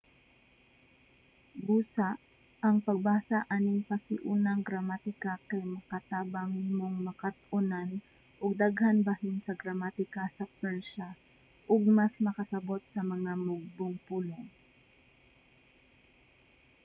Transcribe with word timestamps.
busa 1.65 2.09
ang 2.67 2.77
pagbasa 2.87 3.37
aning 3.55 3.81
pasiunang 3.89 4.61
gramatika 4.67 5.33
kay 5.49 5.63
makatabang 5.75 6.49
nimong 6.63 6.95
makat-onan 7.07 7.89
og 8.43 8.51
daghan 8.61 8.97
bahin 9.07 9.37
sa 9.45 9.53
gramatika 9.61 10.23
sa 10.37 10.45
persia 10.59 11.09
ug 11.73 11.81
mas 11.97 12.13
makasabot 12.27 12.81
sa 12.93 13.01
mga 13.13 13.33
mugbong 13.47 13.95
pulong 14.07 14.45